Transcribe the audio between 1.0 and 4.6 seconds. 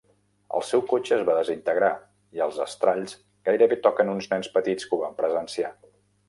es va desintegrar i els estralls gairebé toquen uns nens